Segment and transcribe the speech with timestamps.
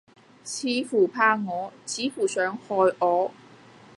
[0.43, 2.65] 似乎怕我，似乎想害
[2.97, 3.31] 我。